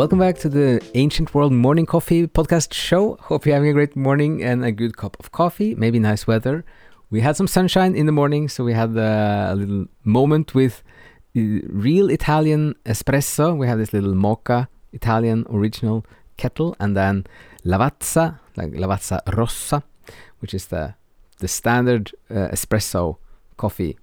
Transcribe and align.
Welcome 0.00 0.18
back 0.18 0.38
to 0.40 0.48
the 0.48 0.80
Ancient 0.94 1.34
World 1.34 1.52
Morning 1.52 1.86
Coffee 1.86 2.26
podcast 2.26 2.74
show. 2.74 3.16
Hope 3.22 3.46
you're 3.46 3.54
having 3.54 3.70
a 3.70 3.72
great 3.72 3.96
morning 3.96 4.42
and 4.42 4.64
a 4.64 4.70
good 4.72 4.96
cup 4.98 5.16
of 5.18 5.32
coffee, 5.32 5.74
maybe 5.74 5.98
nice 5.98 6.26
weather. 6.26 6.64
We 7.10 7.20
had 7.20 7.36
some 7.36 7.46
sunshine 7.46 7.94
in 7.94 8.04
the 8.06 8.12
morning, 8.12 8.48
so 8.48 8.64
we 8.64 8.74
had 8.74 8.96
a 8.96 9.54
little 9.56 9.86
moment 10.04 10.54
with 10.54 10.82
uh, 11.36 11.40
real 11.68 12.10
Italian 12.10 12.74
espresso. 12.84 13.56
We 13.56 13.66
have 13.66 13.78
this 13.78 13.92
little 13.94 14.14
mocha 14.14 14.68
Italian 14.92 15.46
original 15.50 16.04
kettle, 16.36 16.76
and 16.78 16.96
then 16.96 17.26
Lavazza, 17.64 18.38
like 18.56 18.72
Lavazza 18.72 19.20
Rossa, 19.36 19.82
which 20.40 20.52
is 20.52 20.66
the 20.66 20.94
the 21.38 21.48
standard 21.48 22.12
uh, 22.30 22.48
espresso 22.52 23.16
coffee 23.56 23.98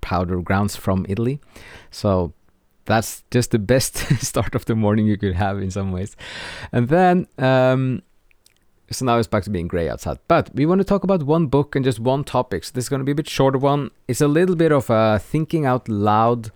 powder 0.00 0.40
grounds 0.40 0.76
from 0.76 1.06
Italy. 1.08 1.40
So 1.90 2.32
that's 2.84 3.22
just 3.30 3.50
the 3.50 3.58
best 3.58 3.96
start 4.20 4.54
of 4.54 4.64
the 4.64 4.74
morning 4.74 5.06
you 5.06 5.16
could 5.16 5.34
have 5.34 5.58
in 5.58 5.70
some 5.70 5.92
ways. 5.92 6.16
And 6.72 6.88
then, 6.88 7.26
um, 7.38 8.02
so 8.90 9.04
now 9.04 9.18
it's 9.18 9.28
back 9.28 9.44
to 9.44 9.50
being 9.50 9.68
gray 9.68 9.88
outside. 9.88 10.18
But 10.26 10.54
we 10.54 10.64
want 10.64 10.80
to 10.80 10.84
talk 10.84 11.04
about 11.04 11.22
one 11.22 11.46
book 11.46 11.76
and 11.76 11.84
just 11.84 12.00
one 12.00 12.24
topic. 12.24 12.64
So 12.64 12.72
this 12.74 12.86
is 12.86 12.88
going 12.88 13.00
to 13.00 13.04
be 13.04 13.12
a 13.12 13.14
bit 13.14 13.28
shorter 13.28 13.58
one. 13.58 13.90
It's 14.08 14.22
a 14.22 14.28
little 14.28 14.56
bit 14.56 14.72
of 14.72 14.88
a 14.90 15.18
thinking 15.18 15.66
out 15.66 15.88
loud 15.88 16.50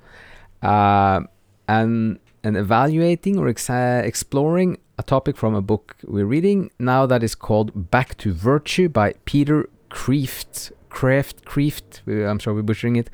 uh, 0.62 1.20
and 1.68 2.18
and 2.44 2.56
evaluating 2.56 3.38
or 3.38 3.48
uh, 3.48 4.02
exploring 4.04 4.78
a 4.98 5.02
topic 5.02 5.36
from 5.36 5.54
a 5.54 5.62
book 5.62 5.96
we're 6.04 6.26
reading 6.26 6.70
now 6.78 7.06
that 7.06 7.22
is 7.22 7.34
called 7.34 7.90
Back 7.90 8.16
to 8.18 8.32
Virtue 8.32 8.88
by 8.88 9.14
Peter 9.24 9.68
Kreeft. 9.90 10.72
Kreeft, 10.92 11.42
Kreeft, 11.44 12.00
I'm 12.30 12.38
sure 12.38 12.54
we're 12.54 12.62
butchering 12.62 12.96
it. 12.96 13.10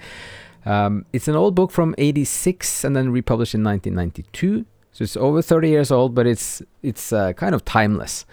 Um, 0.66 1.06
it's 1.12 1.28
an 1.28 1.34
old 1.34 1.54
book 1.54 1.70
from 1.70 1.94
86 1.96 2.84
and 2.84 2.94
then 2.94 3.10
republished 3.10 3.54
in 3.54 3.64
1992. 3.64 4.66
So 4.92 5.04
it's 5.04 5.16
over 5.16 5.40
30 5.40 5.68
years 5.68 5.90
old, 5.90 6.14
but 6.14 6.26
it's 6.26 6.60
it's 6.82 7.12
uh, 7.12 7.32
kind 7.34 7.54
of 7.54 7.64
timeless, 7.64 8.26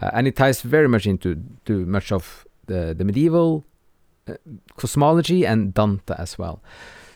uh, 0.00 0.10
and 0.12 0.28
it 0.28 0.36
ties 0.36 0.62
very 0.62 0.88
much 0.88 1.04
into 1.04 1.42
to 1.64 1.84
much 1.84 2.12
of 2.12 2.46
the 2.66 2.94
the 2.96 3.04
medieval 3.04 3.64
uh, 4.28 4.34
cosmology 4.76 5.44
and 5.44 5.74
Dante 5.74 6.14
as 6.16 6.38
well. 6.38 6.62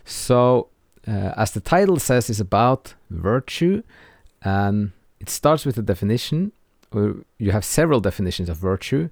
So, 0.05 0.71
uh, 1.07 1.33
as 1.37 1.53
the 1.53 1.61
title 1.61 2.01
says, 2.01 2.29
it's 2.29 2.41
about 2.41 2.95
virtue, 3.11 3.85
and 4.43 4.91
it 5.21 5.31
starts 5.31 5.65
with 5.65 5.79
a 5.79 5.83
definition. 5.83 6.51
You 7.39 7.53
have 7.53 7.65
several 7.65 8.01
definitions 8.01 8.49
of 8.49 8.57
virtue. 8.57 9.09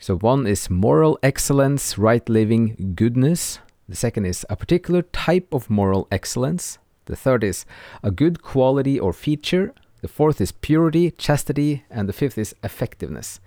So 0.00 0.16
one 0.16 0.46
is 0.46 0.70
moral 0.70 1.18
excellence, 1.22 1.98
right 1.98 2.26
living, 2.28 2.94
goodness. 2.94 3.58
The 3.88 3.96
second 3.96 4.26
is 4.26 4.46
a 4.48 4.56
particular 4.56 5.02
type 5.02 5.52
of 5.52 5.68
moral 5.68 6.06
excellence. 6.12 6.78
The 7.06 7.16
third 7.16 7.42
is 7.42 7.66
a 8.02 8.10
good 8.10 8.42
quality 8.42 9.00
or 9.00 9.12
feature. 9.12 9.74
The 10.00 10.08
fourth 10.08 10.40
is 10.40 10.52
purity, 10.52 11.10
chastity, 11.10 11.84
and 11.90 12.08
the 12.08 12.12
fifth 12.12 12.38
is 12.38 12.54
effectiveness. 12.62 13.40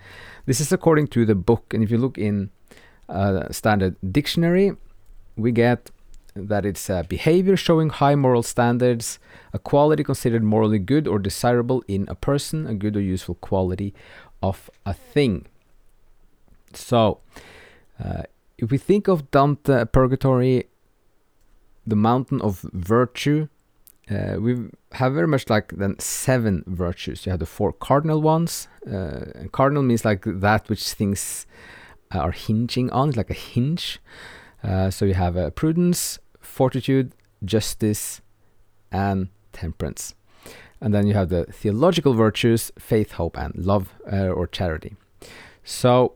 This 0.46 0.60
is 0.60 0.72
according 0.74 1.08
to 1.10 1.26
the 1.26 1.36
book, 1.36 1.74
and 1.74 1.82
if 1.84 1.90
you 1.90 1.98
look 1.98 2.18
in 2.18 2.50
a 3.08 3.54
standard 3.54 3.96
dictionary, 4.12 4.74
we 5.38 5.54
get 5.54 5.90
that 6.36 6.66
it's 6.66 6.90
a 6.90 7.06
behavior 7.08 7.56
showing 7.56 7.90
high 7.90 8.16
moral 8.16 8.44
standards, 8.44 9.20
a 9.54 9.60
quality 9.60 10.04
considered 10.04 10.44
morally 10.44 10.80
good 10.80 11.08
or 11.08 11.20
desirable 11.20 11.84
in 11.88 12.06
a 12.10 12.16
person, 12.16 12.68
a 12.68 12.74
good 12.74 12.98
or 12.98 13.02
useful 13.02 13.36
quality 13.36 13.94
of 14.42 14.70
a 14.86 14.94
thing. 14.94 15.46
So, 16.78 17.20
uh, 18.04 18.24
if 18.58 18.72
we 18.72 18.78
think 18.78 19.08
of 19.08 19.32
Dante 19.32 19.86
Purgatory, 19.86 20.68
the 21.86 21.96
mountain 21.96 22.42
of 22.42 22.62
virtue, 22.74 23.48
uh, 24.10 24.36
we 24.40 24.70
have 24.94 25.14
very 25.14 25.28
much 25.28 25.50
like 25.50 25.72
then 25.78 25.98
seven 26.00 26.64
virtues. 26.68 27.26
You 27.26 27.32
have 27.32 27.40
the 27.40 27.46
four 27.46 27.72
cardinal 27.72 28.22
ones. 28.22 28.68
Uh, 28.86 29.32
and 29.36 29.52
cardinal 29.52 29.84
means 29.84 30.04
like 30.04 30.24
that 30.26 30.70
which 30.70 30.94
things 30.94 31.46
are 32.12 32.32
hinging 32.32 32.90
on, 32.92 33.10
it's 33.10 33.18
like 33.18 33.30
a 33.30 33.36
hinge. 33.36 34.00
Uh, 34.64 34.90
so 34.90 35.06
you 35.06 35.14
have 35.14 35.38
uh, 35.38 35.50
prudence, 35.52 36.20
fortitude, 36.40 37.14
justice, 37.44 38.22
and 38.92 39.30
temperance. 39.54 40.14
And 40.82 40.94
then 40.94 41.08
you 41.08 41.14
have 41.14 41.30
the 41.30 41.46
theological 41.46 42.14
virtues, 42.14 42.72
faith, 42.78 43.14
hope, 43.14 43.38
and 43.38 43.56
love 43.56 43.94
uh, 44.12 44.28
or 44.28 44.48
charity. 44.48 44.96
So 45.64 46.16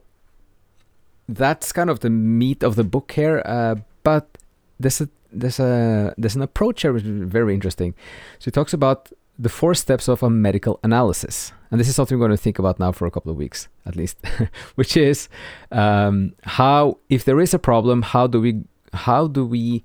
that's 1.28 1.72
kind 1.72 1.90
of 1.90 2.00
the 2.00 2.10
meat 2.10 2.62
of 2.62 2.76
the 2.76 2.84
book 2.84 3.12
here. 3.12 3.42
Uh, 3.44 3.76
but 4.02 4.38
there's 4.78 5.00
a 5.00 5.08
there's 5.32 5.58
a 5.58 6.14
there's 6.16 6.36
an 6.36 6.42
approach 6.42 6.82
here 6.82 6.92
which 6.92 7.04
is 7.04 7.28
very 7.28 7.54
interesting. 7.54 7.94
So 8.38 8.46
he 8.46 8.50
talks 8.50 8.72
about 8.72 9.10
the 9.38 9.48
four 9.48 9.74
steps 9.74 10.08
of 10.08 10.22
a 10.22 10.30
medical 10.30 10.80
analysis, 10.82 11.52
and 11.70 11.78
this 11.78 11.88
is 11.88 11.96
something 11.96 12.18
we're 12.18 12.26
going 12.26 12.36
to 12.36 12.42
think 12.42 12.58
about 12.58 12.80
now 12.80 12.92
for 12.92 13.06
a 13.06 13.10
couple 13.10 13.30
of 13.30 13.36
weeks 13.36 13.68
at 13.84 13.96
least, 13.96 14.18
which 14.76 14.96
is 14.96 15.28
um, 15.72 16.32
how 16.44 16.98
if 17.08 17.24
there 17.24 17.40
is 17.40 17.52
a 17.52 17.58
problem, 17.58 18.02
how 18.02 18.26
do 18.26 18.40
we 18.40 18.62
how 18.92 19.26
do 19.26 19.44
we 19.44 19.84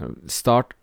uh, 0.00 0.08
start 0.26 0.74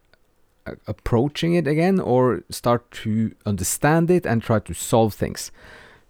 approaching 0.87 1.53
it 1.55 1.67
again 1.67 1.99
or 1.99 2.43
start 2.49 2.89
to 2.91 3.33
understand 3.45 4.09
it 4.11 4.25
and 4.25 4.41
try 4.41 4.59
to 4.59 4.73
solve 4.73 5.13
things. 5.13 5.51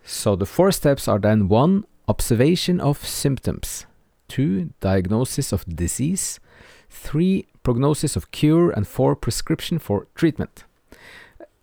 So 0.03 0.35
the 0.35 0.45
four 0.45 0.71
steps 0.71 1.07
are 1.07 1.19
then 1.19 1.47
one, 1.47 1.85
observation 2.11 2.81
of 2.81 3.05
symptoms, 3.05 3.85
2. 4.27 4.71
diagnosis 4.81 5.53
of 5.53 5.63
disease, 5.65 6.41
3. 6.89 7.45
prognosis 7.63 8.17
of 8.17 8.31
cure, 8.31 8.69
and 8.69 8.85
4. 8.85 9.15
prescription 9.15 9.79
for 9.79 10.07
treatment. 10.13 10.65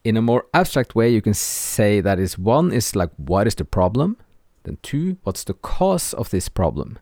In 0.05 0.17
a 0.17 0.23
more 0.23 0.47
abstract 0.55 0.95
way, 0.95 1.11
you 1.11 1.21
can 1.21 1.35
say 1.35 2.01
that 2.01 2.19
is 2.19 2.39
1 2.39 2.73
is 2.73 2.97
like 2.97 3.11
what 3.19 3.47
is 3.47 3.57
the 3.57 3.67
problem, 3.67 4.17
then 4.63 4.79
2 4.83 5.19
what's 5.23 5.45
the 5.45 5.53
cause 5.53 6.15
of 6.15 6.31
this 6.31 6.49
problem, 6.49 6.99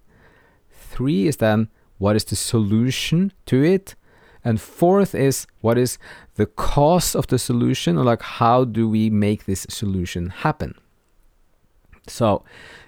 3 0.73 1.29
is 1.29 1.37
then 1.37 1.69
what 1.99 2.17
is 2.17 2.25
the 2.25 2.35
solution 2.35 3.33
to 3.47 3.63
it, 3.63 3.95
and 4.45 4.61
fourth 4.61 5.15
is 5.15 5.47
what 5.61 5.79
is 5.79 5.99
the 6.35 6.47
cause 6.47 7.15
of 7.15 7.29
the 7.29 7.39
solution 7.39 7.97
or 7.97 8.05
like 8.05 8.23
how 8.23 8.65
do 8.65 8.89
we 8.89 9.09
make 9.09 9.45
this 9.45 9.67
solution 9.69 10.31
happen 10.31 10.75
so 12.07 12.45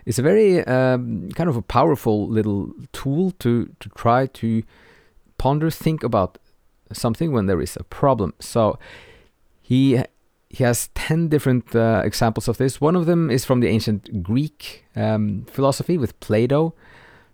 it's 0.06 0.18
a 0.18 0.22
very 0.22 0.64
um, 0.66 1.30
kind 1.34 1.50
of 1.50 1.56
a 1.56 1.62
powerful 1.62 2.28
little 2.28 2.72
tool 2.92 3.32
to 3.38 3.66
to 3.80 3.88
try 3.90 4.26
to 4.26 4.62
ponder, 5.38 5.70
think 5.70 6.02
about 6.02 6.38
something 6.92 7.32
when 7.32 7.46
there 7.46 7.60
is 7.60 7.76
a 7.76 7.84
problem. 7.84 8.34
So 8.40 8.78
he 9.62 10.02
he 10.50 10.64
has 10.64 10.88
10 10.94 11.28
different 11.28 11.74
uh, 11.76 12.02
examples 12.04 12.48
of 12.48 12.56
this. 12.56 12.80
One 12.80 12.96
of 12.96 13.06
them 13.06 13.30
is 13.30 13.44
from 13.44 13.60
the 13.60 13.68
ancient 13.68 14.22
Greek 14.22 14.86
um, 14.96 15.44
philosophy 15.50 15.98
with 15.98 16.18
Plato. 16.20 16.72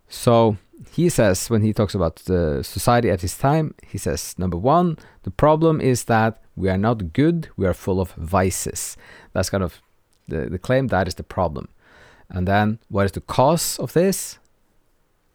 So 0.08 0.56
he 0.90 1.08
says, 1.08 1.48
when 1.48 1.62
he 1.62 1.72
talks 1.72 1.94
about 1.94 2.16
the 2.16 2.62
society 2.64 3.10
at 3.10 3.20
his 3.20 3.38
time, 3.38 3.74
he 3.86 3.98
says, 3.98 4.34
number 4.36 4.56
one, 4.56 4.98
the 5.22 5.30
problem 5.30 5.80
is 5.80 6.04
that 6.04 6.42
we 6.56 6.68
are 6.68 6.78
not 6.78 7.12
good, 7.12 7.48
we 7.56 7.66
are 7.66 7.74
full 7.74 8.00
of 8.00 8.12
vices. 8.12 8.96
That's 9.32 9.50
kind 9.50 9.62
of 9.62 9.80
the, 10.26 10.46
the 10.46 10.58
claim 10.58 10.88
that 10.88 11.06
is 11.06 11.14
the 11.14 11.22
problem. 11.22 11.68
And 12.34 12.48
then 12.48 12.80
what 12.88 13.06
is 13.06 13.12
the 13.12 13.20
cause 13.20 13.78
of 13.78 13.92
this? 13.92 14.38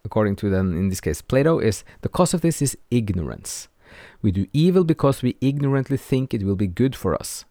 According 0.04 0.36
to 0.36 0.50
then 0.50 0.74
in 0.74 0.90
this 0.90 1.00
case 1.00 1.22
Plato 1.22 1.58
is 1.58 1.82
the 2.02 2.08
cause 2.08 2.34
of 2.34 2.42
this 2.42 2.60
is 2.60 2.76
ignorance. 2.90 3.68
We 4.22 4.30
do 4.30 4.46
evil 4.52 4.84
because 4.84 5.22
we 5.22 5.36
ignorantly 5.40 5.96
think 5.96 6.32
it 6.32 6.44
will 6.44 6.56
be 6.56 6.66
good 6.66 6.94
for 6.94 7.14
us. 7.14 7.46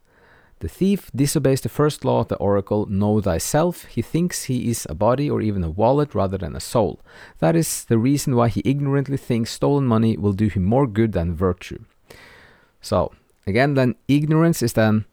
The 0.60 0.68
thief 0.68 1.10
disobeys 1.16 1.62
the 1.62 1.70
first 1.70 2.04
law 2.04 2.20
of 2.20 2.28
the 2.28 2.36
oracle, 2.36 2.86
know 2.86 3.22
thyself. 3.22 3.86
He 3.86 4.02
thinks 4.02 4.44
he 4.44 4.70
is 4.70 4.86
a 4.90 4.96
body 4.96 5.30
or 5.30 5.42
even 5.42 5.64
a 5.64 5.70
wallet 5.70 6.14
rather 6.14 6.38
than 6.38 6.56
a 6.56 6.60
soul. 6.60 7.00
That 7.40 7.56
is 7.56 7.86
the 7.86 7.98
reason 7.98 8.36
why 8.36 8.50
he 8.50 8.62
ignorantly 8.66 9.18
thinks 9.18 9.52
stolen 9.52 9.86
money 9.86 10.18
will 10.18 10.34
do 10.34 10.48
him 10.48 10.66
more 10.66 10.86
good 10.86 11.14
than 11.14 11.34
virtue. 11.34 11.80
So, 12.82 13.14
again, 13.48 13.76
then 13.76 13.96
ignorance 14.10 14.62
is 14.62 14.74
then 14.74 15.06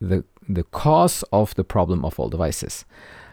the, 0.00 0.24
the 0.48 0.64
cause 0.64 1.22
of 1.30 1.54
the 1.56 1.64
problem 1.64 2.02
of 2.02 2.18
all 2.18 2.30
devices. 2.30 2.86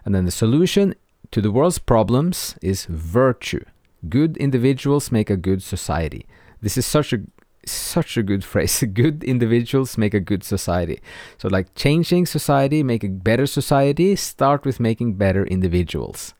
And 0.06 0.14
then 0.14 0.26
the 0.26 0.32
solution 0.32 0.96
to 1.32 1.42
the 1.42 1.52
world's 1.52 1.80
problems 1.80 2.56
is 2.62 2.86
virtue. 2.86 3.64
Good 4.08 4.38
individuals 4.38 5.12
make 5.12 5.30
a 5.30 5.38
good 5.38 5.64
society. 5.64 6.26
This 6.62 6.78
is 6.78 6.86
such 6.86 7.14
a 7.14 7.22
such 7.66 8.18
a 8.18 8.24
good 8.24 8.44
phrase. 8.52 8.84
good 8.94 9.24
individuals 9.24 9.98
make 9.98 10.14
a 10.14 10.20
good 10.20 10.44
society. 10.44 11.02
So 11.38 11.48
like 11.48 11.74
changing 11.76 12.26
society, 12.26 12.84
make 12.84 13.04
a 13.04 13.10
better 13.10 13.48
society, 13.48 14.16
start 14.16 14.66
with 14.66 14.80
making 14.80 15.14
better 15.14 15.46
individuals. 15.46 16.34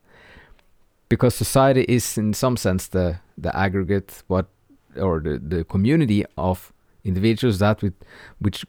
Because 1.08 1.34
society 1.34 1.84
is 1.88 2.18
in 2.18 2.34
some 2.34 2.56
sense 2.56 2.88
the 2.88 3.20
the 3.38 3.54
aggregate 3.56 4.22
what 4.26 4.46
or 4.96 5.20
the, 5.20 5.38
the 5.38 5.64
community 5.64 6.24
of 6.36 6.72
individuals 7.04 7.58
that 7.58 7.82
with 7.82 7.94
which 8.38 8.64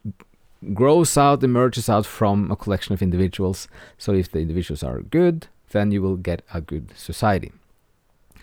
grows 0.73 1.17
out, 1.17 1.43
emerges 1.43 1.89
out 1.89 2.05
from 2.05 2.51
a 2.51 2.55
collection 2.55 2.93
of 2.93 3.01
individuals. 3.01 3.67
So 3.97 4.13
if 4.13 4.31
the 4.31 4.39
individuals 4.39 4.83
are 4.83 5.01
good, 5.01 5.47
then 5.71 5.91
you 5.91 6.01
will 6.01 6.17
get 6.17 6.41
a 6.53 6.61
good 6.61 6.91
society. 6.95 7.51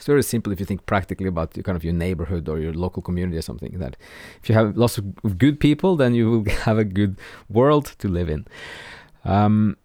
It's 0.02 0.06
very 0.06 0.22
simple 0.22 0.52
if 0.52 0.58
you 0.58 0.66
think 0.66 0.84
practically 0.84 1.28
about 1.28 1.56
your, 1.56 1.62
kind 1.62 1.76
of 1.76 1.84
your 1.84 1.92
neighborhood 1.92 2.48
or 2.48 2.58
your 2.58 2.72
local 2.72 3.02
community 3.02 3.38
or 3.38 3.42
something. 3.42 3.78
That 3.78 3.96
if 4.42 4.48
you 4.48 4.54
have 4.54 4.76
lots 4.76 4.98
of 4.98 5.38
good 5.38 5.60
people, 5.60 5.96
then 5.96 6.14
you 6.14 6.30
will 6.30 6.52
have 6.64 6.78
a 6.78 6.84
good 6.84 7.16
world 7.48 7.94
to 7.98 8.08
live 8.08 8.28
in. 8.28 8.46
Um, 9.24 9.76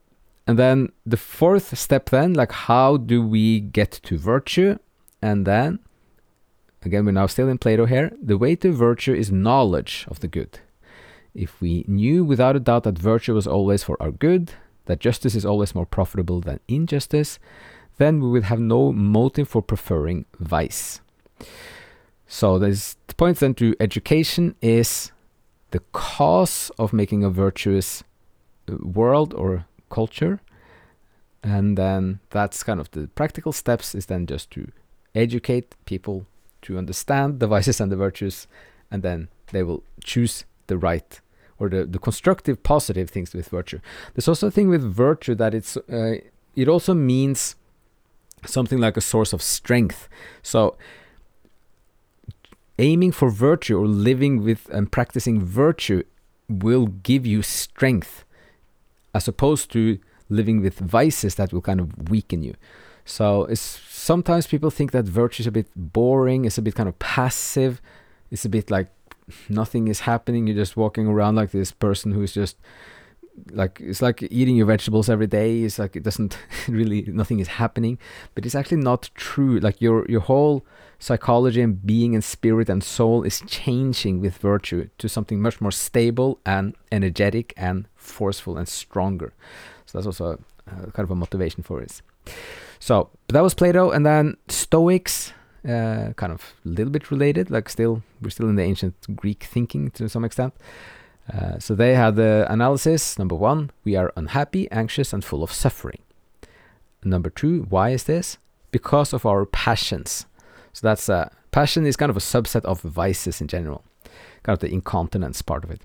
and 0.47 0.57
then 0.57 0.91
the 1.05 1.17
fourth 1.17 1.77
step, 1.77 2.09
then, 2.09 2.33
like 2.33 2.51
how 2.51 2.97
do 2.97 3.21
we 3.21 3.59
get 3.59 3.91
to 3.91 4.17
virtue? 4.17 4.79
And 5.21 5.45
then, 5.45 5.79
again, 6.83 7.05
we're 7.05 7.11
now 7.11 7.27
still 7.27 7.49
in 7.49 7.57
Plato 7.57 7.85
here. 7.85 8.11
The 8.19 8.37
way 8.37 8.55
to 8.55 8.71
virtue 8.71 9.13
is 9.13 9.31
knowledge 9.31 10.05
of 10.09 10.21
the 10.21 10.27
good. 10.27 10.59
If 11.37 11.61
we 11.61 11.85
knew 11.87 12.25
without 12.25 12.55
a 12.55 12.59
doubt 12.59 12.83
that 12.83 12.97
virtue 12.97 13.35
was 13.35 13.45
always 13.45 13.83
for 13.83 13.95
our 14.01 14.11
good, 14.11 14.53
that 14.85 14.99
justice 14.99 15.35
is 15.35 15.45
always 15.45 15.75
more 15.75 15.85
profitable 15.85 16.41
than 16.41 16.59
injustice, 16.67 17.37
then 17.97 18.19
we 18.21 18.29
would 18.29 18.45
have 18.45 18.59
no 18.59 18.91
motive 18.91 19.47
for 19.47 19.61
preferring 19.61 20.25
vice. 20.39 20.99
So 22.27 22.57
this 22.57 22.97
the 23.05 23.13
point 23.13 23.37
then 23.37 23.53
to 23.55 23.75
education 23.79 24.55
is 24.61 25.11
the 25.71 25.81
cause 25.91 26.71
of 26.79 26.91
making 26.91 27.23
a 27.23 27.29
virtuous 27.29 28.03
uh, 28.67 28.75
world 28.81 29.33
or 29.35 29.65
culture. 29.89 30.39
And 31.43 31.77
then 31.77 32.19
that's 32.31 32.63
kind 32.63 32.79
of 32.79 32.89
the 32.91 33.07
practical 33.09 33.51
steps 33.51 33.93
is 33.93 34.07
then 34.07 34.25
just 34.25 34.49
to 34.51 34.71
educate 35.13 35.75
people 35.85 36.25
to 36.63 36.77
understand 36.77 37.39
the 37.39 37.47
vices 37.47 37.79
and 37.79 37.91
the 37.91 37.95
virtues, 37.95 38.47
and 38.89 39.03
then 39.03 39.27
they 39.51 39.63
will 39.63 39.83
choose 40.03 40.43
the 40.65 40.77
right 40.77 41.21
or 41.59 41.69
the, 41.69 41.85
the 41.85 41.99
constructive 41.99 42.61
positive 42.63 43.09
things 43.09 43.33
with 43.33 43.49
virtue. 43.49 43.79
There's 44.13 44.27
also 44.27 44.47
a 44.47 44.51
thing 44.51 44.69
with 44.69 44.81
virtue 44.81 45.35
that 45.35 45.53
it's 45.53 45.77
uh, 45.77 46.15
it 46.55 46.67
also 46.67 46.93
means 46.93 47.55
something 48.45 48.79
like 48.79 48.97
a 48.97 49.01
source 49.01 49.33
of 49.33 49.41
strength. 49.41 50.07
So 50.41 50.77
aiming 52.79 53.11
for 53.11 53.29
virtue 53.29 53.77
or 53.79 53.87
living 53.87 54.43
with 54.43 54.69
and 54.69 54.91
practicing 54.91 55.41
virtue 55.43 56.03
will 56.49 56.87
give 56.87 57.25
you 57.25 57.41
strength 57.41 58.23
as 59.13 59.27
opposed 59.27 59.71
to 59.71 59.99
living 60.29 60.61
with 60.61 60.77
vices 60.79 61.35
that 61.35 61.51
will 61.51 61.61
kind 61.61 61.79
of 61.79 62.09
weaken 62.09 62.43
you. 62.43 62.53
So 63.05 63.45
it's 63.45 63.61
sometimes 63.61 64.47
people 64.47 64.69
think 64.69 64.91
that 64.91 65.05
virtue 65.05 65.41
is 65.41 65.47
a 65.47 65.51
bit 65.51 65.67
boring, 65.75 66.45
it's 66.45 66.57
a 66.57 66.61
bit 66.61 66.75
kind 66.75 66.89
of 66.89 66.99
passive, 66.99 67.81
it's 68.31 68.45
a 68.45 68.49
bit 68.49 68.69
like 68.69 68.89
nothing 69.49 69.87
is 69.87 70.01
happening. 70.01 70.47
You're 70.47 70.55
just 70.55 70.77
walking 70.77 71.07
around 71.07 71.35
like 71.35 71.51
this 71.51 71.71
person 71.71 72.11
who's 72.11 72.33
just 72.33 72.57
like 73.51 73.79
it's 73.79 74.01
like 74.01 74.23
eating 74.23 74.55
your 74.55 74.65
vegetables 74.65 75.09
every 75.09 75.27
day. 75.27 75.61
It's 75.61 75.79
like 75.79 75.95
it 75.95 76.03
doesn't 76.03 76.37
really 76.67 77.03
nothing 77.07 77.39
is 77.39 77.47
happening, 77.47 77.97
but 78.35 78.45
it's 78.45 78.55
actually 78.55 78.77
not 78.77 79.09
true. 79.15 79.59
Like 79.59 79.81
your 79.81 80.05
your 80.09 80.21
whole 80.21 80.65
psychology 80.99 81.61
and 81.61 81.85
being 81.85 82.15
and 82.15 82.23
spirit 82.23 82.69
and 82.69 82.83
soul 82.83 83.23
is 83.23 83.41
changing 83.45 84.19
with 84.19 84.37
virtue 84.37 84.89
to 84.97 85.07
something 85.07 85.39
much 85.39 85.61
more 85.61 85.71
stable 85.71 86.39
and 86.45 86.75
energetic 86.91 87.53
and 87.55 87.87
forceful 87.95 88.57
and 88.57 88.67
stronger. 88.67 89.33
So 89.85 89.97
that's 89.97 90.07
also 90.07 90.25
a, 90.25 90.71
uh, 90.71 90.91
kind 90.91 91.03
of 91.05 91.11
a 91.11 91.15
motivation 91.15 91.63
for 91.63 91.81
it. 91.81 92.01
So 92.79 93.09
that 93.29 93.41
was 93.41 93.53
Plato, 93.53 93.91
and 93.91 94.05
then 94.05 94.37
Stoics 94.47 95.33
uh, 95.67 96.13
kind 96.13 96.31
of 96.31 96.53
a 96.65 96.69
little 96.69 96.91
bit 96.91 97.11
related. 97.11 97.51
Like 97.51 97.69
still, 97.69 98.03
we're 98.21 98.29
still 98.29 98.49
in 98.49 98.55
the 98.55 98.63
ancient 98.63 98.95
Greek 99.15 99.43
thinking 99.43 99.91
to 99.91 100.07
some 100.07 100.23
extent. 100.23 100.53
Uh, 101.31 101.59
so 101.59 101.75
they 101.75 101.93
had 101.93 102.15
the 102.15 102.45
analysis. 102.49 103.19
Number 103.19 103.35
one, 103.35 103.71
we 103.83 103.95
are 103.95 104.13
unhappy, 104.15 104.69
anxious, 104.71 105.11
and 105.11 105.23
full 105.23 105.43
of 105.43 105.51
suffering. 105.51 105.99
Number 107.03 107.29
two, 107.29 107.65
why 107.69 107.89
is 107.89 108.05
this? 108.05 108.37
Because 108.71 109.13
of 109.13 109.25
our 109.25 109.45
passions. 109.45 110.25
So 110.73 110.87
that's 110.87 111.09
a 111.09 111.31
passion 111.51 111.85
is 111.85 111.97
kind 111.97 112.09
of 112.09 112.17
a 112.17 112.21
subset 112.21 112.63
of 112.65 112.81
vices 112.81 113.41
in 113.41 113.47
general, 113.47 113.83
kind 114.43 114.53
of 114.53 114.59
the 114.59 114.71
incontinence 114.73 115.41
part 115.41 115.63
of 115.63 115.71
it. 115.71 115.81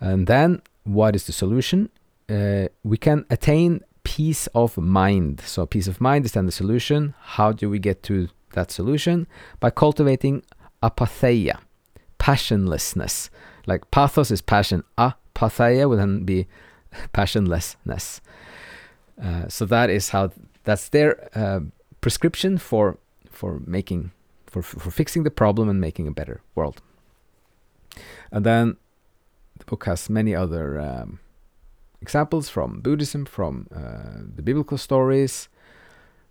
And 0.00 0.26
then, 0.26 0.62
what 0.84 1.16
is 1.16 1.26
the 1.26 1.32
solution? 1.32 1.90
Uh, 2.28 2.68
we 2.82 2.96
can 2.96 3.24
attain 3.30 3.80
peace 4.04 4.46
of 4.54 4.76
mind. 4.78 5.40
So 5.40 5.66
peace 5.66 5.88
of 5.88 6.00
mind 6.00 6.24
is 6.24 6.32
then 6.32 6.46
the 6.46 6.52
solution. 6.52 7.14
How 7.20 7.52
do 7.52 7.68
we 7.68 7.78
get 7.78 8.02
to 8.04 8.28
that 8.56 8.72
solution 8.72 9.28
by 9.60 9.70
cultivating 9.70 10.42
apatheia, 10.82 11.60
passionlessness. 12.18 13.30
Like 13.66 13.90
pathos 13.90 14.30
is 14.32 14.42
passion, 14.42 14.82
apatheia 14.98 15.88
would 15.88 16.00
then 16.00 16.24
be 16.24 16.46
passionlessness. 17.14 18.20
Uh, 19.22 19.48
so 19.48 19.64
that 19.66 19.88
is 19.88 20.10
how 20.10 20.30
that's 20.64 20.88
their 20.88 21.28
uh, 21.34 21.60
prescription 22.00 22.58
for 22.58 22.98
for 23.30 23.60
making 23.66 24.10
for 24.46 24.62
for 24.62 24.90
fixing 24.90 25.22
the 25.22 25.30
problem 25.30 25.68
and 25.68 25.80
making 25.80 26.08
a 26.08 26.12
better 26.12 26.42
world. 26.54 26.82
And 28.30 28.44
then 28.44 28.76
the 29.58 29.64
book 29.64 29.84
has 29.86 30.10
many 30.10 30.34
other 30.34 30.78
um, 30.78 31.20
examples 32.02 32.48
from 32.48 32.80
Buddhism, 32.80 33.24
from 33.24 33.68
uh, 33.74 34.20
the 34.36 34.42
biblical 34.42 34.78
stories, 34.78 35.48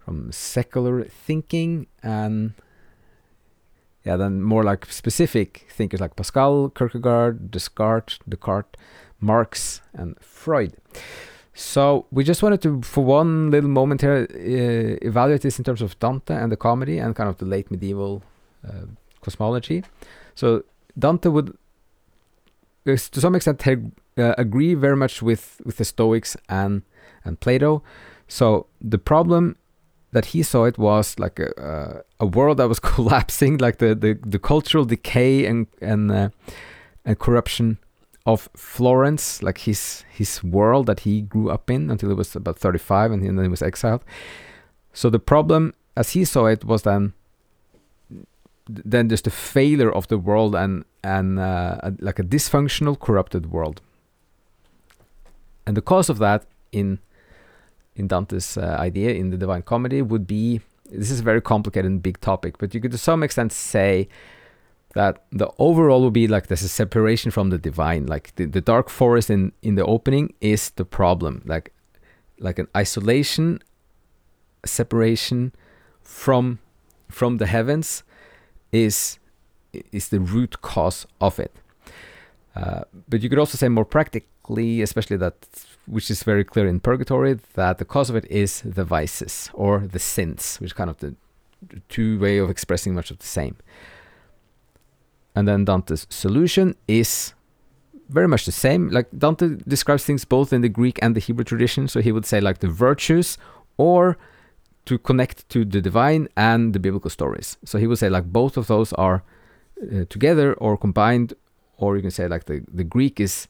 from 0.05 0.31
secular 0.31 1.03
thinking 1.03 1.87
and 2.03 2.53
yeah, 4.03 4.15
then 4.15 4.43
more 4.43 4.63
like 4.63 4.85
specific 4.91 5.65
thinkers 5.71 5.99
like 5.99 6.15
Pascal, 6.15 6.69
Kierkegaard, 6.69 7.49
Descartes, 7.49 8.19
Descartes, 8.29 8.77
Marx, 9.19 9.81
and 9.93 10.15
Freud. 10.19 10.73
So 11.55 12.05
we 12.11 12.23
just 12.23 12.43
wanted 12.43 12.61
to, 12.61 12.81
for 12.83 13.03
one 13.03 13.49
little 13.49 13.69
moment 13.69 14.01
here, 14.01 14.27
uh, 14.29 15.07
evaluate 15.07 15.41
this 15.41 15.57
in 15.57 15.63
terms 15.63 15.81
of 15.81 15.97
Dante 15.99 16.35
and 16.35 16.51
the 16.51 16.57
comedy 16.57 16.99
and 16.99 17.15
kind 17.15 17.29
of 17.29 17.37
the 17.37 17.45
late 17.45 17.71
medieval 17.71 18.21
uh, 18.67 18.85
cosmology. 19.21 19.83
So 20.35 20.63
Dante 20.99 21.29
would, 21.29 21.57
uh, 22.85 22.97
to 22.97 23.19
some 23.19 23.33
extent, 23.33 23.65
uh, 23.67 24.35
agree 24.37 24.75
very 24.75 24.95
much 24.95 25.21
with 25.21 25.61
with 25.65 25.77
the 25.77 25.85
Stoics 25.85 26.37
and 26.47 26.83
and 27.23 27.39
Plato. 27.39 27.81
So 28.27 28.67
the 28.81 28.97
problem 28.97 29.55
that 30.15 30.27
he 30.27 30.43
saw 30.43 30.63
it 30.63 30.77
was 30.77 31.19
like 31.19 31.39
a, 31.39 31.49
uh, 31.61 32.01
a 32.21 32.25
world 32.25 32.55
that 32.57 32.69
was 32.69 32.79
collapsing, 32.93 33.57
like 33.57 33.79
the, 33.79 33.93
the, 33.93 34.17
the 34.25 34.39
cultural 34.39 34.85
decay 34.85 35.45
and 35.45 35.67
and 35.81 36.09
uh, 36.09 36.29
and 37.03 37.19
corruption 37.19 37.77
of 38.25 38.49
Florence, 38.55 39.43
like 39.43 39.57
his 39.57 40.05
his 40.09 40.41
world 40.41 40.85
that 40.85 41.01
he 41.01 41.21
grew 41.21 41.51
up 41.51 41.69
in 41.69 41.91
until 41.91 42.09
he 42.09 42.15
was 42.15 42.33
about 42.33 42.57
35 42.57 43.11
and 43.11 43.23
then 43.23 43.43
he 43.43 43.49
was 43.49 43.61
exiled. 43.61 44.05
So 44.93 45.09
the 45.09 45.19
problem, 45.19 45.73
as 45.97 46.11
he 46.11 46.23
saw 46.23 46.45
it, 46.45 46.63
was 46.63 46.83
then 46.83 47.13
then 48.67 49.09
just 49.09 49.27
a 49.27 49.31
failure 49.31 49.91
of 49.91 50.07
the 50.07 50.17
world 50.17 50.55
and 50.55 50.85
and 51.03 51.39
uh, 51.39 51.77
a, 51.83 51.91
like 51.99 52.19
a 52.19 52.23
dysfunctional, 52.23 52.97
corrupted 52.97 53.51
world. 53.51 53.81
And 55.67 55.75
the 55.75 55.81
cause 55.81 56.09
of 56.09 56.19
that 56.19 56.45
in 56.71 56.99
in 57.95 58.07
Dante's 58.07 58.57
uh, 58.57 58.75
idea 58.79 59.11
in 59.11 59.29
the 59.29 59.37
Divine 59.37 59.61
Comedy 59.61 60.01
would 60.01 60.27
be 60.27 60.61
this 60.91 61.09
is 61.09 61.19
a 61.19 61.23
very 61.23 61.41
complicated 61.41 61.89
and 61.89 62.01
big 62.01 62.19
topic, 62.21 62.57
but 62.57 62.73
you 62.73 62.81
could 62.81 62.91
to 62.91 62.97
some 62.97 63.23
extent 63.23 63.51
say 63.51 64.07
that 64.93 65.23
the 65.31 65.49
overall 65.59 66.03
would 66.03 66.13
be 66.13 66.27
like 66.27 66.47
there's 66.47 66.63
a 66.63 66.69
separation 66.69 67.31
from 67.31 67.49
the 67.49 67.57
divine. 67.57 68.05
Like 68.05 68.33
the, 68.35 68.45
the 68.45 68.61
dark 68.61 68.89
forest 68.89 69.29
in, 69.29 69.51
in 69.61 69.75
the 69.75 69.85
opening 69.85 70.33
is 70.41 70.69
the 70.71 70.85
problem. 70.85 71.41
Like 71.45 71.73
like 72.39 72.59
an 72.59 72.67
isolation, 72.75 73.59
separation 74.65 75.53
from 76.01 76.59
from 77.09 77.37
the 77.37 77.47
heavens 77.47 78.03
is 78.71 79.19
is 79.91 80.09
the 80.09 80.19
root 80.19 80.61
cause 80.61 81.05
of 81.19 81.39
it. 81.39 81.53
Uh, 82.55 82.83
but 83.09 83.21
you 83.21 83.29
could 83.29 83.39
also 83.39 83.57
say 83.57 83.67
more 83.67 83.83
practically, 83.83 84.81
especially 84.81 85.17
that 85.17 85.35
which 85.87 86.09
is 86.09 86.23
very 86.23 86.43
clear 86.43 86.67
in 86.67 86.79
purgatory 86.79 87.37
that 87.53 87.77
the 87.77 87.85
cause 87.85 88.09
of 88.09 88.15
it 88.15 88.25
is 88.29 88.61
the 88.61 88.83
vices 88.83 89.49
or 89.53 89.79
the 89.79 89.99
sins, 89.99 90.57
which 90.57 90.69
is 90.69 90.73
kind 90.73 90.89
of 90.89 90.97
the 90.97 91.15
two 91.89 92.19
way 92.19 92.37
of 92.37 92.49
expressing 92.49 92.93
much 92.93 93.11
of 93.11 93.19
the 93.19 93.25
same. 93.25 93.55
And 95.35 95.47
then 95.47 95.65
Dante's 95.65 96.07
solution 96.09 96.75
is 96.87 97.33
very 98.09 98.27
much 98.27 98.45
the 98.45 98.51
same. 98.51 98.89
Like 98.89 99.07
Dante 99.17 99.57
describes 99.67 100.05
things 100.05 100.25
both 100.25 100.53
in 100.53 100.61
the 100.61 100.69
Greek 100.69 100.99
and 101.01 101.15
the 101.15 101.19
Hebrew 101.19 101.43
tradition. 101.43 101.87
So 101.87 102.01
he 102.01 102.11
would 102.11 102.25
say 102.25 102.39
like 102.39 102.59
the 102.59 102.67
virtues 102.67 103.37
or 103.77 104.17
to 104.85 104.97
connect 104.97 105.49
to 105.49 105.65
the 105.65 105.81
divine 105.81 106.27
and 106.37 106.73
the 106.73 106.79
biblical 106.79 107.09
stories. 107.09 107.57
So 107.65 107.77
he 107.77 107.87
would 107.87 107.97
say 107.97 108.09
like 108.09 108.25
both 108.25 108.57
of 108.57 108.67
those 108.67 108.93
are 108.93 109.23
uh, 109.81 110.05
together 110.09 110.53
or 110.53 110.77
combined, 110.77 111.33
or 111.77 111.95
you 111.95 112.01
can 112.01 112.11
say 112.11 112.27
like 112.27 112.45
the, 112.45 112.63
the 112.71 112.83
Greek 112.83 113.19
is 113.19 113.47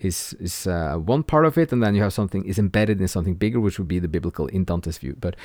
is 0.00 0.34
is 0.40 0.66
uh, 0.66 0.96
one 0.96 1.22
part 1.22 1.46
of 1.46 1.58
it, 1.58 1.72
and 1.72 1.82
then 1.82 1.94
you 1.94 2.02
have 2.02 2.12
something 2.12 2.44
is 2.44 2.58
embedded 2.58 3.00
in 3.00 3.08
something 3.08 3.34
bigger, 3.34 3.60
which 3.60 3.78
would 3.78 3.88
be 3.88 3.98
the 3.98 4.08
biblical 4.08 4.46
in 4.48 4.64
Dante's 4.64 4.98
view. 4.98 5.16
But 5.20 5.36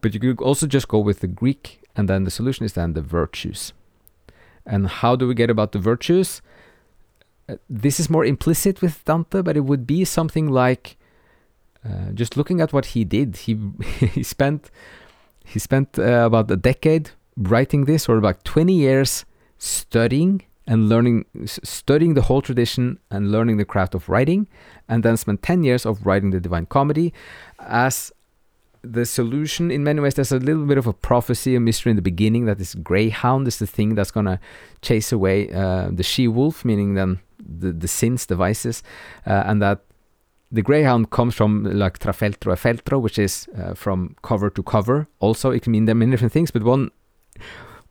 but 0.00 0.14
you 0.14 0.20
could 0.20 0.40
also 0.40 0.66
just 0.66 0.88
go 0.88 0.98
with 0.98 1.20
the 1.20 1.26
Greek, 1.26 1.80
and 1.94 2.08
then 2.08 2.24
the 2.24 2.30
solution 2.30 2.64
is 2.64 2.72
then 2.72 2.94
the 2.94 3.02
virtues. 3.02 3.72
And 4.66 4.88
how 4.88 5.16
do 5.16 5.26
we 5.26 5.34
get 5.34 5.50
about 5.50 5.72
the 5.72 5.78
virtues? 5.78 6.42
Uh, 7.48 7.56
this 7.68 7.98
is 7.98 8.08
more 8.08 8.24
implicit 8.24 8.80
with 8.80 9.04
Dante, 9.04 9.42
but 9.42 9.56
it 9.56 9.64
would 9.64 9.86
be 9.86 10.04
something 10.04 10.48
like 10.48 10.96
uh, 11.84 12.12
just 12.14 12.36
looking 12.36 12.60
at 12.60 12.72
what 12.72 12.86
he 12.86 13.04
did. 13.04 13.36
He 13.36 13.58
he 14.14 14.22
spent 14.22 14.70
he 15.44 15.58
spent 15.58 15.98
uh, 15.98 16.24
about 16.26 16.50
a 16.50 16.56
decade 16.56 17.10
writing 17.36 17.84
this, 17.84 18.08
or 18.08 18.16
about 18.16 18.44
20 18.44 18.72
years 18.72 19.24
studying 19.58 20.42
and 20.66 20.88
learning, 20.88 21.24
studying 21.44 22.14
the 22.14 22.22
whole 22.22 22.42
tradition 22.42 22.98
and 23.10 23.32
learning 23.32 23.56
the 23.56 23.64
craft 23.64 23.94
of 23.94 24.08
writing, 24.08 24.46
and 24.88 25.02
then 25.02 25.16
spent 25.16 25.42
10 25.42 25.64
years 25.64 25.84
of 25.84 26.06
writing 26.06 26.30
the 26.30 26.40
Divine 26.40 26.66
Comedy 26.66 27.12
as 27.58 28.12
the 28.82 29.06
solution 29.06 29.70
in 29.70 29.84
many 29.84 30.00
ways. 30.00 30.14
There's 30.14 30.32
a 30.32 30.38
little 30.38 30.66
bit 30.66 30.78
of 30.78 30.86
a 30.86 30.92
prophecy 30.92 31.54
a 31.54 31.60
mystery 31.60 31.90
in 31.90 31.96
the 31.96 32.02
beginning 32.02 32.46
that 32.46 32.58
this 32.58 32.74
greyhound 32.74 33.46
is 33.48 33.58
the 33.58 33.66
thing 33.66 33.94
that's 33.94 34.10
going 34.10 34.26
to 34.26 34.38
chase 34.82 35.12
away 35.12 35.52
uh, 35.52 35.88
the 35.92 36.02
she 36.02 36.26
wolf 36.26 36.64
meaning 36.64 36.94
then 36.94 37.20
the, 37.38 37.72
the 37.72 37.88
sins 37.88 38.26
the 38.26 38.34
vices 38.34 38.82
uh, 39.26 39.44
and 39.46 39.62
that 39.62 39.82
the 40.50 40.62
greyhound 40.62 41.10
comes 41.10 41.34
from 41.34 41.64
like 41.64 41.98
trafeltro 41.98 42.58
feltro 42.58 42.98
which 42.98 43.18
is 43.18 43.48
uh, 43.56 43.74
from 43.74 44.16
cover 44.22 44.50
to 44.50 44.62
cover. 44.62 45.06
Also 45.20 45.50
it 45.50 45.62
can 45.62 45.72
mean 45.72 45.84
many 45.84 46.10
different 46.10 46.32
things 46.32 46.50
but 46.50 46.62
one 46.62 46.90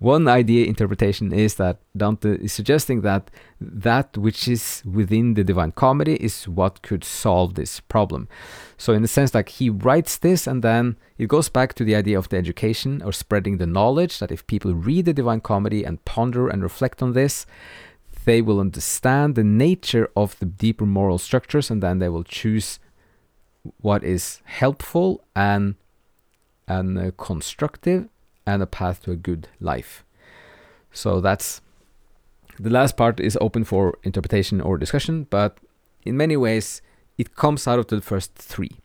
one 0.02 0.28
idea 0.28 0.66
interpretation 0.66 1.32
is 1.32 1.56
that 1.56 1.78
Dante 1.96 2.32
is 2.38 2.52
suggesting 2.52 3.02
that 3.02 3.30
that 3.60 4.18
which 4.18 4.48
is 4.48 4.82
within 4.84 5.36
the 5.36 5.44
Divine 5.44 5.74
Comedy 5.74 6.16
is 6.16 6.48
what 6.48 6.82
could 6.82 7.04
solve 7.04 7.54
this 7.54 7.80
problem. 7.82 8.28
So, 8.80 8.94
in 8.94 9.04
the 9.04 9.08
sense, 9.08 9.36
like 9.36 9.50
he 9.50 9.70
writes 9.70 10.18
this, 10.18 10.48
and 10.48 10.64
then 10.64 10.98
it 11.20 11.30
goes 11.30 11.50
back 11.50 11.76
to 11.76 11.84
the 11.84 11.94
idea 11.94 12.18
of 12.18 12.30
the 12.30 12.38
education 12.38 13.04
or 13.04 13.12
spreading 13.12 13.60
the 13.60 13.68
knowledge 13.68 14.18
that 14.18 14.32
if 14.32 14.48
people 14.48 14.74
read 14.74 15.06
the 15.06 15.14
Divine 15.14 15.42
Comedy 15.42 15.84
and 15.84 16.04
ponder 16.04 16.50
and 16.50 16.64
reflect 16.64 17.04
on 17.04 17.14
this, 17.14 17.46
they 18.26 18.42
will 18.42 18.60
understand 18.60 19.36
the 19.36 19.44
nature 19.44 20.10
of 20.16 20.38
the 20.40 20.48
deeper 20.48 20.88
moral 20.88 21.20
structures, 21.20 21.70
and 21.70 21.84
then 21.84 22.00
they 22.00 22.10
will 22.10 22.24
choose 22.24 22.80
what 23.82 24.04
is 24.04 24.42
helpful 24.46 25.24
and 25.36 25.76
and 26.68 26.98
uh, 26.98 27.12
constructive 27.18 28.10
and 28.46 28.62
a 28.62 28.68
path 28.68 29.04
to 29.04 29.12
a 29.12 29.16
good 29.16 29.48
life. 29.60 30.04
So 30.92 31.22
that's 31.22 31.62
the 32.60 32.70
last 32.70 32.98
part 32.98 33.20
is 33.20 33.38
open 33.42 33.64
for 33.64 33.98
interpretation 34.04 34.62
or 34.62 34.78
discussion, 34.78 35.28
but 35.30 35.58
in 36.06 36.18
many 36.18 36.38
ways 36.38 36.82
it 37.18 37.36
comes 37.36 37.68
out 37.68 37.80
of 37.80 37.88
the 37.88 38.02
first 38.02 38.36
three. 38.36 38.78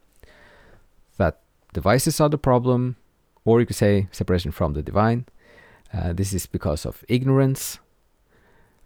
That 1.19 1.41
devices 1.73 2.21
are 2.21 2.29
the 2.29 2.39
problem, 2.39 2.97
or 3.45 3.61
you 3.61 3.67
could 3.67 3.77
say 3.77 4.09
separation 4.13 4.53
from 4.53 4.75
the 4.75 4.83
divine. 4.83 5.27
Uh, 5.93 6.13
this 6.13 6.33
is 6.33 6.47
because 6.47 6.85
of 6.85 7.05
ignorance. 7.09 7.79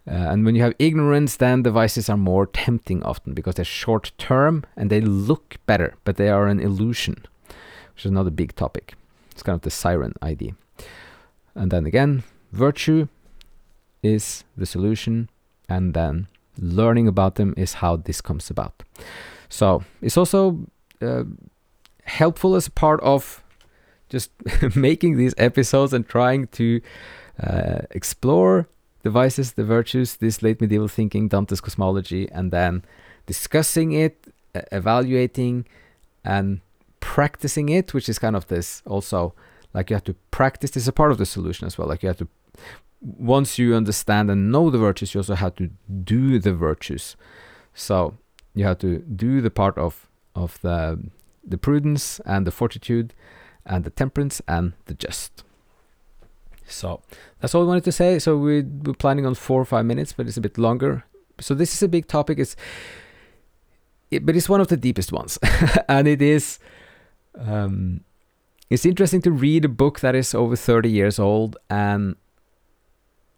Uh, 0.07 0.13
and 0.13 0.45
when 0.45 0.55
you 0.55 0.63
have 0.63 0.73
ignorance, 0.79 1.37
then 1.37 1.63
devices 1.63 2.09
are 2.09 2.17
more 2.17 2.47
tempting 2.47 3.03
often 3.03 3.33
because 3.33 3.55
they're 3.55 3.65
short 3.65 4.11
term 4.17 4.65
and 4.75 4.89
they 4.89 5.01
look 5.01 5.57
better, 5.65 5.95
but 6.03 6.17
they 6.17 6.29
are 6.29 6.47
an 6.47 6.59
illusion, 6.59 7.25
which 7.93 8.05
is 8.05 8.11
another 8.11 8.31
big 8.31 8.55
topic. 8.55 8.95
It's 9.41 9.47
kind 9.47 9.55
of 9.55 9.61
the 9.61 9.71
siren 9.71 10.13
ID. 10.21 10.53
And 11.55 11.71
then 11.71 11.87
again, 11.87 12.23
virtue 12.51 13.07
is 14.03 14.43
the 14.55 14.67
solution, 14.67 15.29
and 15.67 15.95
then 15.95 16.27
learning 16.59 17.07
about 17.07 17.35
them 17.37 17.55
is 17.57 17.73
how 17.81 17.95
this 17.95 18.21
comes 18.21 18.51
about. 18.51 18.83
So 19.49 19.83
it's 19.99 20.15
also 20.15 20.67
uh, 21.01 21.23
helpful 22.03 22.53
as 22.53 22.69
part 22.69 23.01
of 23.01 23.43
just 24.09 24.29
making 24.75 25.17
these 25.17 25.33
episodes 25.39 25.91
and 25.91 26.07
trying 26.07 26.45
to 26.59 26.79
uh, 27.41 27.79
explore 27.89 28.67
the 29.01 29.09
vices, 29.09 29.53
the 29.53 29.63
virtues, 29.63 30.17
this 30.17 30.43
late 30.43 30.61
medieval 30.61 30.87
thinking, 30.87 31.29
Dante's 31.29 31.61
cosmology, 31.61 32.29
and 32.31 32.51
then 32.51 32.83
discussing 33.25 33.91
it, 33.91 34.27
evaluating, 34.53 35.65
and 36.23 36.61
practicing 37.11 37.67
it, 37.67 37.93
which 37.93 38.07
is 38.07 38.17
kind 38.17 38.37
of 38.37 38.47
this 38.47 38.81
also 38.85 39.33
like 39.73 39.89
you 39.89 39.95
have 39.95 40.03
to 40.11 40.15
practice 40.39 40.71
this 40.71 40.83
is 40.83 40.87
a 40.87 40.93
part 40.93 41.11
of 41.11 41.17
the 41.17 41.25
solution 41.25 41.67
as 41.67 41.77
well 41.77 41.87
like 41.87 42.01
you 42.03 42.07
have 42.07 42.21
to 42.23 42.27
once 43.01 43.59
you 43.59 43.75
understand 43.75 44.31
and 44.31 44.49
know 44.49 44.69
the 44.69 44.77
virtues 44.77 45.13
you 45.13 45.19
also 45.19 45.35
have 45.35 45.55
to 45.55 45.69
do 46.15 46.39
the 46.39 46.53
virtues 46.53 47.17
so 47.73 48.13
you 48.53 48.63
have 48.63 48.77
to 48.77 48.99
do 48.99 49.41
the 49.41 49.49
part 49.49 49.77
of 49.77 50.07
of 50.35 50.57
the 50.61 50.79
the 51.43 51.57
prudence 51.57 52.21
and 52.25 52.47
the 52.47 52.51
fortitude 52.51 53.13
and 53.65 53.83
the 53.83 53.89
temperance 53.89 54.41
and 54.47 54.71
the 54.85 54.93
just 54.93 55.43
so 56.65 57.01
that's 57.39 57.53
all 57.53 57.63
I 57.63 57.67
wanted 57.67 57.83
to 57.83 57.91
say. 57.91 58.17
So 58.19 58.37
we, 58.37 58.61
we're 58.61 58.93
planning 58.93 59.25
on 59.25 59.35
four 59.35 59.59
or 59.59 59.65
five 59.65 59.85
minutes, 59.85 60.13
but 60.13 60.25
it's 60.27 60.37
a 60.37 60.41
bit 60.41 60.57
longer. 60.57 61.03
So 61.41 61.53
this 61.53 61.73
is 61.73 61.83
a 61.83 61.89
big 61.89 62.07
topic. 62.07 62.39
It's 62.39 62.55
it, 64.09 64.25
but 64.25 64.37
it's 64.37 64.47
one 64.47 64.61
of 64.61 64.69
the 64.69 64.77
deepest 64.77 65.11
ones, 65.11 65.37
and 65.89 66.07
it 66.07 66.21
is 66.21 66.59
um, 67.37 68.01
it's 68.69 68.85
interesting 68.85 69.21
to 69.21 69.31
read 69.31 69.65
a 69.65 69.69
book 69.69 69.99
that 69.99 70.15
is 70.15 70.33
over 70.33 70.55
30 70.55 70.89
years 70.89 71.19
old 71.19 71.57
and 71.69 72.15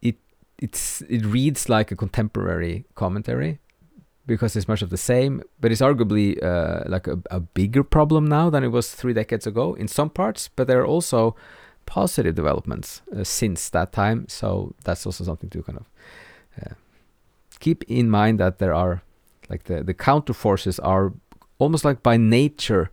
it 0.02 0.16
it's 0.60 1.02
it 1.10 1.26
reads 1.26 1.70
like 1.70 1.92
a 1.92 1.96
contemporary 1.96 2.86
commentary 2.96 3.60
because 4.26 4.56
it's 4.56 4.68
much 4.68 4.82
of 4.82 4.90
the 4.90 4.98
same, 4.98 5.42
but 5.60 5.72
it's 5.72 5.82
arguably 5.82 6.42
uh, 6.42 6.84
like 6.86 7.08
a, 7.08 7.20
a 7.30 7.40
bigger 7.40 7.84
problem 7.84 8.26
now 8.26 8.50
than 8.50 8.64
it 8.64 8.70
was 8.70 8.94
three 8.94 9.14
decades 9.14 9.46
ago 9.46 9.74
in 9.74 9.88
some 9.88 10.10
parts. 10.10 10.50
But 10.56 10.68
there 10.68 10.80
are 10.80 10.86
also 10.86 11.36
positive 11.86 12.36
developments 12.36 13.02
uh, 13.16 13.24
since 13.24 13.70
that 13.70 13.92
time, 13.92 14.26
so 14.30 14.76
that's 14.86 15.06
also 15.06 15.24
something 15.24 15.50
to 15.50 15.64
kind 15.64 15.80
of 15.80 15.86
uh, 16.62 16.74
keep 17.60 17.84
in 17.90 18.10
mind 18.10 18.40
that 18.40 18.60
there 18.60 18.74
are 18.74 19.02
like 19.50 19.66
the 19.66 19.84
the 19.84 19.94
counter 19.94 20.34
forces 20.34 20.80
are 20.80 21.14
almost 21.60 21.84
like 21.84 22.02
by 22.02 22.18
nature 22.18 22.90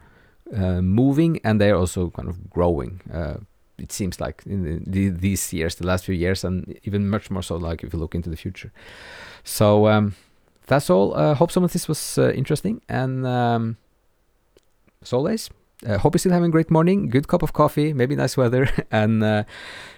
uh, 0.56 0.80
moving 0.80 1.40
and 1.44 1.60
they're 1.60 1.76
also 1.76 2.10
kind 2.10 2.28
of 2.28 2.50
growing. 2.50 3.00
Uh, 3.12 3.38
it 3.78 3.92
seems 3.92 4.20
like 4.20 4.42
in 4.46 4.84
the, 4.86 5.08
these 5.08 5.52
years, 5.52 5.74
the 5.76 5.86
last 5.86 6.04
few 6.04 6.14
years, 6.14 6.44
and 6.44 6.78
even 6.84 7.08
much 7.08 7.30
more 7.30 7.42
so, 7.42 7.56
like 7.56 7.82
if 7.82 7.92
you 7.92 7.98
look 7.98 8.14
into 8.14 8.30
the 8.30 8.36
future. 8.36 8.72
So 9.42 9.88
um, 9.88 10.14
that's 10.66 10.90
all. 10.90 11.14
Uh, 11.14 11.34
hope 11.34 11.50
some 11.50 11.64
of 11.64 11.72
this 11.72 11.88
was 11.88 12.18
uh, 12.18 12.30
interesting, 12.32 12.82
and 12.88 13.26
um, 13.26 13.76
as 15.02 15.12
always, 15.12 15.50
uh, 15.86 15.98
hope 15.98 16.14
you're 16.14 16.18
still 16.18 16.32
having 16.32 16.48
a 16.48 16.52
great 16.52 16.70
morning, 16.70 17.08
good 17.08 17.28
cup 17.28 17.42
of 17.42 17.52
coffee, 17.52 17.92
maybe 17.92 18.14
nice 18.14 18.36
weather, 18.36 18.68
and 18.90 19.22
uh, 19.22 19.44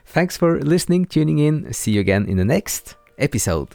thanks 0.06 0.36
for 0.36 0.60
listening, 0.60 1.06
tuning 1.06 1.38
in. 1.38 1.72
See 1.72 1.92
you 1.92 2.00
again 2.00 2.26
in 2.26 2.36
the 2.36 2.44
next 2.44 2.96
episode. 3.18 3.74